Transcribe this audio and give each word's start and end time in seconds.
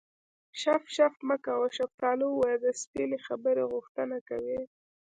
شف 0.61 0.83
شف 0.95 1.13
مه 1.27 1.35
کوه 1.45 1.67
شفتالو 1.77 2.25
ووایه 2.31 2.57
د 2.61 2.67
سپینې 2.81 3.17
خبرې 3.27 3.63
غوښتنه 3.73 4.17
کوي 4.29 4.59